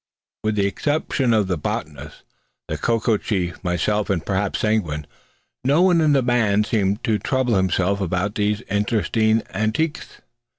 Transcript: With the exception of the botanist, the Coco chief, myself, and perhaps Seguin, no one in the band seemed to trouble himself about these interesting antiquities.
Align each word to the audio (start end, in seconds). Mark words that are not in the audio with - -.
With 0.43 0.55
the 0.55 0.65
exception 0.65 1.31
of 1.31 1.45
the 1.47 1.59
botanist, 1.59 2.23
the 2.67 2.75
Coco 2.75 3.17
chief, 3.17 3.63
myself, 3.63 4.09
and 4.09 4.25
perhaps 4.25 4.61
Seguin, 4.61 5.05
no 5.63 5.83
one 5.83 6.01
in 6.01 6.13
the 6.13 6.23
band 6.23 6.65
seemed 6.65 7.03
to 7.03 7.19
trouble 7.19 7.53
himself 7.53 8.01
about 8.01 8.33
these 8.33 8.61
interesting 8.61 9.43
antiquities. 9.53 10.21